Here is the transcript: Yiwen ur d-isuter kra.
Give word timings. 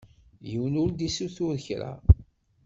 Yiwen 0.49 0.79
ur 0.83 0.89
d-isuter 0.91 1.57
kra. 1.65 1.91